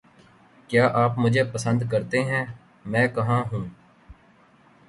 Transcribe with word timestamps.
کیا 0.69 0.87
آپ 0.93 1.19
مجھے 1.19 1.43
پسند 1.43 1.81
کرتے 1.91 2.23
ہیں؟ 2.23 2.45
میں 2.85 3.07
کہاں 3.07 3.43
ہوں؟ 3.51 3.65